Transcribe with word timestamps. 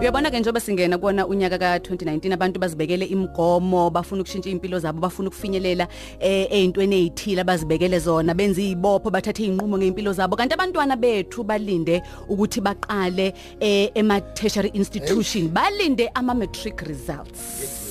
uyabona 0.00 0.30
ke 0.30 0.40
njengoba 0.40 0.60
singena 0.60 0.98
kuona 0.98 1.26
unyaka 1.26 1.56
ka2019 1.56 2.32
abantu 2.32 2.60
bazibekele 2.60 3.04
imigomo 3.04 3.90
bafuna 3.90 4.22
ukushintsha 4.22 4.50
impilo 4.50 4.78
zabo 4.78 5.00
bafuna 5.00 5.28
ukufinyelela 5.28 5.88
eh 6.20 6.46
ezintweni 6.50 6.96
ezithile 6.96 7.40
abazibekele 7.40 7.98
zona 7.98 8.34
benza 8.34 8.62
izibopho 8.62 9.10
bathathe 9.10 9.42
izinqumo 9.42 9.78
ngeimpilo 9.78 10.12
zabo. 10.12 10.36
Kanti 10.36 10.54
abantwana 10.54 10.96
bethu 10.96 11.42
balinde 11.42 12.02
ukuthi 12.28 12.60
baqale 12.60 13.34
eh 13.60 13.90
ema 13.94 14.20
tertiary 14.20 14.70
institution 14.74 15.48
balinde 15.48 16.08
ama 16.14 16.34
matric 16.34 16.80
results. 16.82 17.87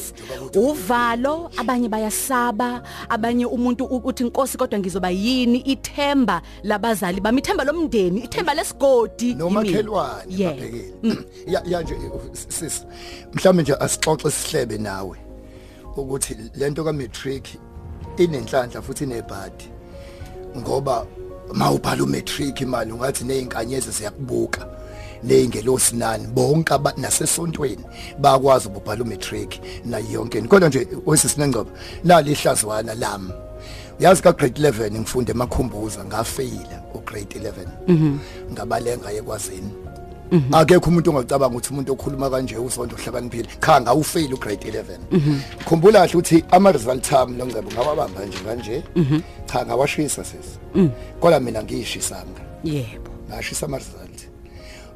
Uvalo 0.55 1.52
abanye 1.57 1.89
bayasaba 1.89 2.83
abanye 3.09 3.45
umuntu 3.45 3.86
u- 3.86 4.02
uthi 4.04 4.23
inkosi 4.23 4.57
kodwa 4.57 4.79
ngizoba 4.79 5.09
yini? 5.09 5.59
Ithemba 5.59 6.41
labazali 6.63 7.21
bami 7.21 7.39
ithemba 7.39 7.63
lomndeni 7.63 8.19
ithemba 8.19 8.54
lesigodi. 8.54 9.33
Nomakhelwane 9.36 10.33
Yeah. 10.38 10.54
babhekeni 10.55 11.18
ya 11.71 11.82
nje 11.82 11.95
sis 12.50 12.86
mhlawumbe 13.33 13.64
nje 13.64 13.73
asixoxe 13.79 14.32
sihlebe 14.32 14.78
nawe 14.78 15.18
ukuthi 15.97 16.37
lento 16.56 16.84
ka 16.84 16.93
matric 16.93 17.45
inenhlanhla 18.18 18.81
futhi 18.81 19.04
inebhadi 19.04 19.65
ngoba 20.57 21.06
mawubhala 21.54 22.04
umatric 22.04 22.61
imali 22.61 22.92
ungathi 22.92 23.23
nezinkanyezi 23.23 23.92
ziyakubuka. 23.92 24.68
Neyingelosi 25.24 25.96
nani 25.96 26.28
bonke 26.28 26.74
aba- 26.74 26.94
nasesontweni 26.98 27.84
bakwazi 28.20 28.68
ukubhala 28.68 29.04
umatric 29.04 29.60
na 29.86 29.98
yonke 29.98 30.38
into. 30.38 30.50
kodwa 30.50 30.70
nje 30.70 30.88
wesisinengcobo 31.06 31.70
nali 32.03 32.31
ihlazwana 32.31 32.94
lami. 32.94 33.31
Yazi 34.00 34.22
ka 34.22 34.31
grade 34.34 34.62
11 34.62 34.92
ngifunde 35.00 35.31
emakhumbuza 35.31 36.06
ngafeyila 36.06 36.84
u 36.94 37.00
grade 37.00 37.40
11 37.40 38.17
ngabalenga 38.53 39.12
yekwazini 39.12 39.72
akekho 40.52 40.90
umuntu 40.90 41.09
ongacabanga 41.09 41.56
ukuthi 41.58 41.70
umuntu 41.73 41.94
okhuluma 41.94 42.30
kanje 42.30 42.58
usonto 42.58 42.95
uhlakaniphile 42.95 43.48
khanga 43.59 43.94
ufeyile 43.94 44.34
u 44.34 44.38
grade 44.38 44.72
11 44.72 44.84
khumbula 45.66 46.00
kahle 46.00 46.14
ukuthi 46.14 46.44
ama 46.52 46.72
result 46.72 47.14
ami 47.14 47.38
nongcebo 47.38 47.72
ngawabamba 47.72 48.26
nje 48.26 48.38
kanje. 48.46 48.84
Cha 49.46 49.66
ngawashisa 49.66 50.24
sisi 50.24 50.59
kodwa 51.20 51.40
mina 51.40 51.64
ngiyishisanga 51.64 52.42
yebo. 52.64 53.12
Ngashisa 53.30 53.66
ama 53.66 53.78
result 53.78 54.06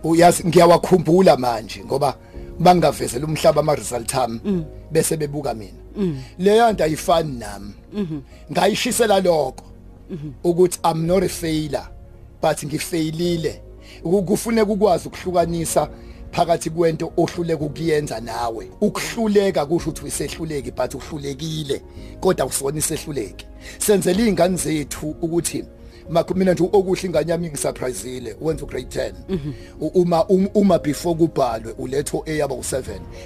uyazi 0.03 0.43
ngiyawakhumbula 0.47 1.37
manje 1.37 1.83
ngoba 1.85 2.17
bangavezela 2.59 3.25
umhlaba 3.27 3.59
ama 3.61 3.75
result 3.75 4.15
ami 4.15 4.39
bese 4.91 5.17
bebuka 5.17 5.53
mina. 5.53 5.77
Leyo 6.39 6.71
nto 6.73 6.83
ayifani 6.83 7.39
nami. 7.39 7.73
Ngayishisela 8.51 9.19
lokho. 9.19 9.63
Ukuthi 10.43 10.79
i'm 10.83 11.05
not 11.07 11.23
a 11.23 11.29
failure 11.29 11.87
but 12.41 12.63
ngifailile. 12.63 13.61
Ku- 14.03 14.23
kufuneka 14.23 14.71
ukwazi 14.71 15.07
ukuhlukanisa 15.07 15.89
phakathi 16.31 16.69
kwento 16.69 17.13
ohluleka 17.17 17.65
ukuyenza 17.65 18.19
nawe. 18.19 18.69
Ukuhluleka 18.81 19.65
kusho 19.65 19.89
ukuthi 19.89 20.05
usehluleki 20.07 20.71
but 20.71 20.95
uhlulekile 20.95 21.81
kodwa 22.19 22.45
usona 22.45 22.77
isehluleki 22.77 23.45
senzele 23.77 24.21
izingane 24.21 24.57
zethu 24.57 25.15
ukuthi 25.21 25.63
makho 26.09 26.33
mina 26.33 26.53
nje 26.53 26.63
okuhle 26.63 27.01
ingane 27.03 27.31
yami 27.31 27.49
ngisurpriseile 27.49 28.35
wenza 28.41 28.63
ugrade 28.63 28.87
10 28.87 29.13
U- 29.81 29.87
uma 30.01 30.25
um- 30.29 30.49
uma 30.53 30.79
before 30.79 31.15
kubhalwe 31.15 31.73
uletho 31.77 32.23
A 32.27 32.31
yaba 32.31 32.55
u7 32.55 32.83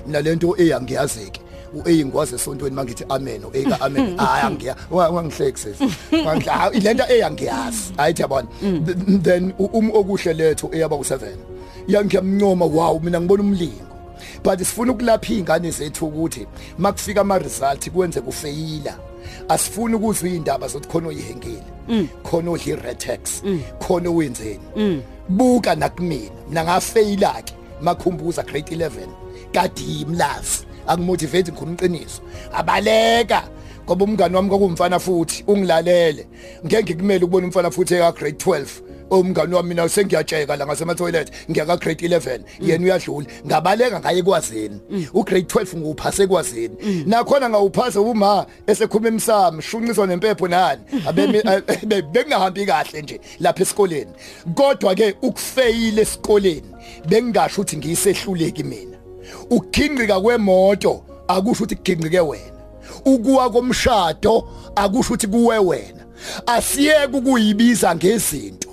mina 0.08 0.22
lento 0.22 0.56
A 0.60 0.76
angiyazeki. 0.78 1.42
u-A 1.76 1.92
ngikwazi 2.06 2.36
esontweni 2.36 2.76
mangithi 2.76 3.06
amen 3.10 3.42
u-A 3.46 3.64
ka 3.70 3.82
amen. 3.82 4.18
Hayi 4.18 4.44
angiya 4.46 4.76
wangihlekisisa 4.92 5.86
ngangidla 6.14 6.70
lento 6.84 7.04
A 7.04 7.26
angiyazi. 7.28 7.94
Hayi 7.98 8.14
yabona 8.18 8.48
Th- 8.62 9.22
then 9.24 9.54
u- 9.60 9.70
um 9.74 9.92
okuhle 9.92 10.34
letho 10.34 10.70
A 10.74 10.78
yaba 10.78 10.96
u7 10.96 11.20
yangiyamncoma 11.88 12.66
wow 12.66 13.00
mina 13.00 13.22
ngibona 13.22 13.44
umlingo. 13.44 13.95
But 14.44 14.60
sifuna 14.60 14.92
ukulapha 14.92 15.34
izingane 15.34 15.72
zethu 15.72 16.06
ukuthi 16.06 16.48
makufika 16.78 17.22
ama 17.22 17.38
result 17.40 17.90
kwenze 17.90 18.22
kufeyila. 18.22 18.98
Asifuni 19.50 19.96
ukuzwa 19.96 20.30
indaba 20.30 20.68
zokuthi 20.68 20.90
khona 20.90 21.08
oyihengile 21.08 21.64
khona 22.24 22.52
odla 22.52 22.74
iretex 22.74 23.44
khona 23.80 24.10
wenzeni 24.10 25.04
buka 25.30 25.76
nakumina 25.76 26.32
mina 26.50 26.64
ngafeyila 26.64 27.42
ke 27.42 27.54
makhumbuza 27.82 28.44
grade 28.44 28.76
11 28.76 28.90
kade 29.52 29.82
yimlazi 29.82 30.66
akumotivate 30.88 31.52
ngumqiniso 31.52 32.22
abaleka 32.54 33.50
ngoba 33.86 34.06
umngani 34.06 34.36
wami 34.36 34.50
kwakumfana 34.50 35.00
futhi 35.00 35.44
ungilalele. 35.48 36.28
Ngeke 36.66 36.84
ngikumele 36.84 37.26
ukubona 37.26 37.48
umfana 37.48 37.72
futhi 37.72 37.96
eka 37.96 38.12
grade 38.12 38.38
12 38.38 38.66
umngani 39.12 39.56
wami 39.56 39.70
mina 39.70 39.90
sengiyatsheka 39.90 40.56
la 40.56 40.66
ngasema 40.66 40.96
toilet 40.96 41.32
ngiyaka 41.50 41.78
grade 41.78 42.08
11 42.08 42.40
yena 42.62 42.86
uyadlula. 42.86 43.28
Ngabaleka 43.46 44.00
ngaye 44.00 44.24
kwazini 44.24 44.80
u 45.14 45.24
grade 45.24 45.46
12 45.46 45.78
nguphase 45.78 46.28
kwazini 46.28 47.06
nakhona 47.06 47.50
ngawuphasa 47.50 48.02
uma 48.02 48.46
esekhuma 48.68 49.08
emsamo 49.08 49.62
shunqiswa 49.62 50.08
nempepho 50.08 50.48
nani. 50.48 50.82
Bekungahambi 51.86 52.66
kahle 52.70 53.02
nje 53.02 53.22
lapha 53.40 53.64
esikoleni. 53.64 54.12
Kodwa 54.56 54.96
ke 54.96 55.16
ukufeyila 55.22 56.02
esikoleni 56.02 56.76
bengingasho 57.08 57.62
ukuthi 57.62 57.78
ngiyisehluleki 57.78 58.64
mina. 58.64 58.98
Ukugingqika 59.50 60.22
kwemoto 60.22 61.04
akusho 61.28 61.64
ukuthi 61.64 61.76
kugingqike 61.76 62.20
wena. 62.20 62.56
Ukuwa 63.06 63.50
komshado 63.50 64.50
akusho 64.76 65.14
ukuthi 65.14 65.28
kuwe 65.28 65.58
wena. 65.58 66.06
Asiyeke 66.46 67.18
ukuyibiza 67.18 67.96
ngezinto. 67.96 68.65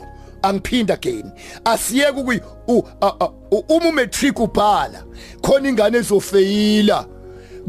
Angiphinda 0.42 0.94
again. 0.94 1.32
Asiyeke 1.64 2.20
ukuyi 2.20 2.40
u- 2.68 2.82
a- 3.00 3.14
a- 3.20 3.30
u- 3.50 3.64
uma 3.68 3.88
umatric 3.88 4.38
ubhala 4.40 5.04
khona 5.42 5.68
ingane 5.68 5.98
ezofeyila. 5.98 7.06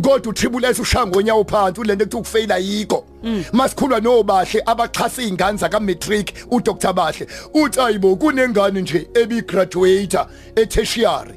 Kodwa 0.01 0.31
utriple 0.31 0.67
S 0.69 0.79
ushaya 0.79 1.07
ngonyawo 1.07 1.43
phansi 1.45 1.81
ulento 1.81 2.03
ekuthiwa 2.03 2.21
ukufeyila 2.21 2.57
yiko. 2.57 3.05
Masikhulwa 3.53 3.99
nobahle 3.99 4.61
abaxhasa 4.65 5.21
izingane 5.21 5.57
zaka 5.57 5.79
matric 5.79 6.33
u 6.51 6.59
Dr 6.61 6.93
Bahle. 6.93 7.27
Uthi 7.53 7.79
ayibo 7.79 8.15
kunengane 8.15 8.81
nje 8.81 9.07
ebi 9.13 9.41
graduate 9.41 10.17
etertiary. 10.55 11.33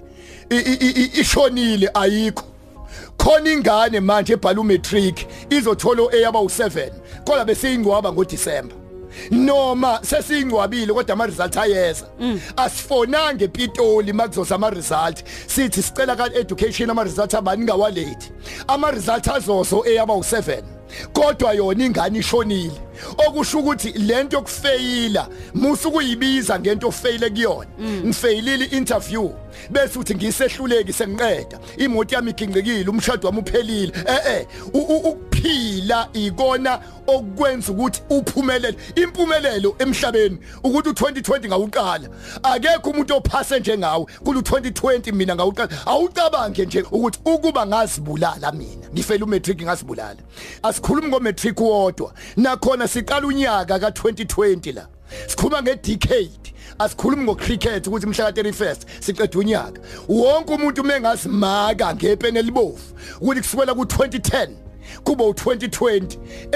I- 0.51 0.57
i- 0.57 0.93
i- 1.03 1.21
ishonile 1.21 1.91
ayikho. 1.95 2.45
Khona 3.19 3.51
ingane 3.51 4.01
manje 4.01 4.33
ebhala 4.33 4.61
umatric 4.61 5.27
izothola 5.51 6.15
eyaba 6.15 6.39
u7 6.41 6.91
kodwa 7.25 7.45
besiyingcwaba 7.45 8.13
ngoDisemba. 8.13 8.75
Noma 9.31 10.01
sesingcwabile 10.03 10.93
kodwa 10.93 11.13
ama 11.13 11.27
results 11.27 11.57
ayeza 11.57 12.07
asifonanga 12.57 13.45
ePitoli 13.45 14.13
makuzoza 14.13 14.55
ama 14.55 14.71
result 14.71 15.25
sithi 15.47 15.83
sicela 15.83 16.17
ka 16.17 16.35
education 16.35 16.91
ama 16.91 17.05
results 17.05 17.35
abani 17.35 17.65
ngawalate 17.65 18.33
ama 18.69 18.91
results 18.91 19.29
azoso 19.29 19.85
eyaba 19.87 20.15
u7 20.15 20.63
kodwa 21.13 21.53
yona 21.53 21.85
ingane 21.85 22.19
ishonile. 22.19 22.86
Okusho 23.27 23.59
ukuthi 23.59 23.93
lento 23.93 24.37
yokufeyila 24.37 25.29
musu 25.55 25.93
kuyibiza 25.93 26.59
ngento 26.61 26.89
ofeyile 26.89 27.31
kuyona. 27.31 27.71
Ngifeyilile 28.05 28.65
interview 28.65 29.31
bese 29.71 29.99
uthi 29.99 30.15
ngisehluleki 30.15 30.93
sengiqeda 30.93 31.59
imoto 31.77 32.15
yami 32.15 32.31
igingqikile 32.31 32.91
umshado 32.91 33.29
wami 33.29 33.39
uphelile. 33.39 33.93
Eh 34.07 34.21
eh 34.27 34.47
ukuphila 34.73 36.09
ikona 36.13 36.81
okwenza 37.07 37.73
ukuthi 37.73 38.03
uphumelele. 38.11 38.77
Impumelelo 38.97 39.77
emhlabeni 39.79 40.39
ukuthi 40.65 40.89
u2020 40.89 41.47
ngawuqala. 41.47 42.09
Akekho 42.43 42.91
umuntu 42.91 43.17
ophase 43.17 43.61
njengawe 43.61 44.07
kulu 44.25 44.41
2020 44.41 45.13
mina 45.13 45.35
ngawuqala. 45.35 45.69
Awucabange 45.87 46.67
nje 46.67 46.83
ukuthi 46.91 47.19
ukuba 47.25 47.67
ngazibulala 47.67 48.53
mina. 48.53 48.87
Ngifela 48.93 49.25
umatric 49.25 49.63
ngazibulala. 49.63 50.21
Asikhulumi 50.63 51.09
ngomatric 51.09 51.61
wodwa. 51.61 52.13
Nakhona 52.37 52.86
siqala 52.89 53.27
unyaka 53.27 53.79
ka2020 53.79 54.75
la 54.75 54.87
sikhuluma 55.29 55.63
ngedecade 55.63 56.53
asikhulumi 56.79 57.23
ngocricket 57.25 57.87
ukuthi 57.87 58.07
mhla 58.07 58.31
ka31st 58.31 58.81
siqeda 59.01 59.39
unyaka 59.39 59.81
wonke 60.09 60.55
umuntu 60.55 60.85
mengazimaka 60.85 61.95
ngepeni 61.95 62.39
elibovu 62.39 62.79
ukuthi 63.21 63.41
kusukela 63.41 63.73
ku2010 63.73 64.66
kuba 65.05 65.25
u2020 65.25 66.03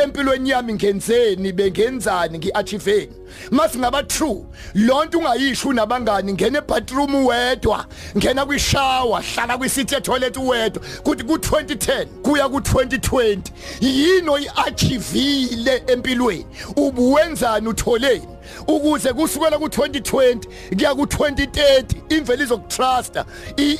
empilweni 0.02 0.50
yami 0.50 0.74
ngenzeni 0.74 1.52
bengenzani 1.52 2.38
ngiachieveni? 2.38 3.12
Masingaba 3.50 4.02
true 4.02 4.44
lonto 4.74 5.18
ungayisho 5.18 5.68
unabangani 5.68 6.32
ngena 6.32 6.58
ebathroom 6.58 7.26
wedwa 7.26 7.86
ngena 8.16 8.46
kwishower 8.46 9.22
hlala 9.22 9.58
kwisithe 9.58 10.00
toilet 10.00 10.36
wedwa 10.36 10.82
kuthi 11.02 11.24
ku2010 11.24 12.06
kuya 12.22 12.44
ku2020 12.44 13.38
yini 13.80 14.28
oyiachievile 14.28 15.82
empilweni? 15.86 16.46
Ubuwenzani 16.76 17.68
utholeni 17.68 18.28
ukuze 18.68 19.12
kusukela 19.12 19.56
ku2020 19.56 20.38
kuya 20.90 20.92
ku2030 20.92 21.84
imvelo 22.16 22.42
izokutrusta 22.42 23.24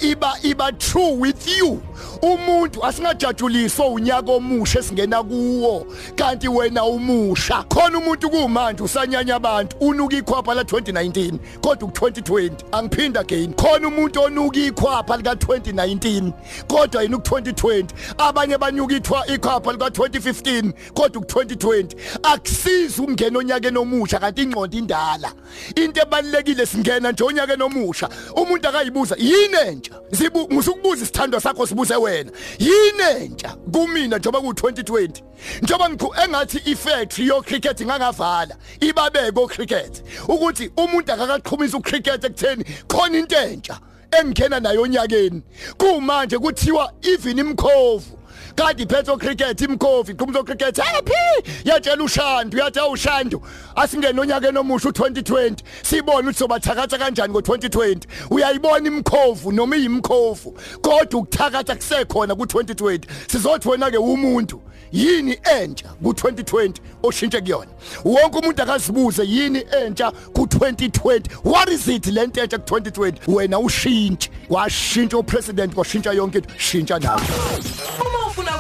iba 0.03 0.33
iba 0.43 0.73
true 0.73 1.13
with 1.13 1.59
you. 1.59 1.83
Umuntu 2.23 2.85
asingajajuliswa 2.85 3.87
unyaka 3.89 4.33
omusha 4.33 4.79
esingena 4.79 5.23
kuwo 5.23 5.87
kanti 6.15 6.49
wena 6.49 6.85
umusha. 6.85 7.65
Khona 7.69 7.99
umuntu 7.99 8.31
kumanje 8.31 8.83
usanyanya 8.83 9.35
abantu 9.37 9.77
unuka 9.81 10.17
ikhwapha 10.17 10.55
la 10.55 10.63
2019 10.63 11.39
kodwa 11.61 11.89
ku2020 11.89 12.51
angiphinda 12.73 13.21
again. 13.21 13.55
Khona 13.55 13.89
umuntu 13.89 14.21
onuka 14.23 14.59
ikhwapha 14.59 15.17
lika 15.17 15.33
2019 15.35 16.33
kodwa 16.67 17.03
yena 17.03 17.17
ku2020 17.17 17.85
abanye 18.19 18.59
banyuka 18.59 18.95
ithwa 18.95 19.27
ikhwapha 19.27 19.73
lika 19.73 19.87
2015 19.89 20.73
kodwa 20.95 21.23
ku2020 21.23 21.87
akusizi 22.23 23.03
ungena 23.03 23.39
onyakeni 23.39 23.79
omusha 23.79 24.19
kanti 24.19 24.47
ingqondo 24.67 24.79
indala. 24.79 25.33
Into 25.77 26.01
ebalekile 26.01 26.67
singena 26.67 27.13
nje 27.13 27.25
onyakeni 27.25 27.63
omusha 27.63 28.09
umuntu 28.37 28.69
akayibuza 28.69 29.17
yini 29.19 29.57
entsha 29.69 30.01
sibu 30.13 30.49
musukubuza 30.51 31.03
isithando 31.03 31.41
sakho 31.41 31.67
sibuze 31.67 31.97
wena 31.97 32.31
yini 32.59 33.03
entsha 33.21 33.57
kumina 33.73 34.19
njoba 34.19 34.39
ku2020 34.39 35.23
njoba 35.63 35.91
engathi 36.25 36.71
ifactory 36.71 37.29
yo 37.29 37.43
cricket 37.43 37.81
ngangavavala 37.83 38.57
ibabeko 38.81 39.49
cricket 39.49 40.03
ukuthi 40.29 40.71
umuntu 40.77 41.13
akaqhumisa 41.13 41.77
ucricket 41.77 42.25
ekutheni 42.25 42.65
khona 42.89 43.19
into 43.19 43.37
entsha 43.37 43.81
engena 44.11 44.61
nayo 44.61 44.83
onyakeni. 44.83 45.43
Kumanje 45.79 46.39
kuthiwa 46.39 46.93
even 47.03 47.39
imkhovu 47.39 48.20
kade 48.55 48.83
iphetho 48.83 49.17
cricket 49.17 49.61
imkhovi 49.61 50.13
iqhumzo 50.13 50.45
cricket 50.45 50.77
happy 50.79 51.51
yatshela 51.65 52.05
ushando 52.05 52.59
yathi 52.59 52.79
awushando 52.79 53.43
asingene 53.77 54.21
onyakeni 54.21 54.59
omusha 54.59 54.89
u2020 54.89 55.57
sibone 55.83 56.19
ukuthi 56.19 56.39
sobathakatha 56.39 56.99
kanjani 56.99 57.35
ngo2020 57.35 57.99
uyayibona 58.31 58.89
imkhovu 58.89 59.53
noma 59.53 59.77
iyimkhovu 59.77 60.59
kodwa 60.81 61.21
ukuthakatha 61.21 61.77
kusekhona 61.77 62.35
ku2020 62.35 63.01
sizothi 63.29 63.69
wena 63.69 63.91
ke 63.91 63.99
umuntu 63.99 64.63
yini 64.93 65.39
entsha 65.61 65.89
ku2020 66.03 66.75
oshintshe 67.03 67.41
kuyona? 67.41 67.71
Wonke 68.05 68.39
umuntu 68.39 68.63
akazibuze 68.63 69.25
yini 69.25 69.65
entsha 69.85 70.13
ku2020 70.33 71.45
what 71.45 71.69
is 71.69 71.89
it 71.89 72.07
lento 72.07 72.41
entsha 72.41 72.59
ku2020 72.59 73.15
wena 73.29 73.59
ushintshe. 73.59 74.31
Washintsha 74.49 75.19
upresident 75.19 75.75
washintsha 75.77 76.13
yonke 76.13 76.41
into. 76.41 76.55
Shintsha 76.59 76.99
nawe. 76.99 77.21
Uma 77.21 77.59
ufuna 77.59 77.80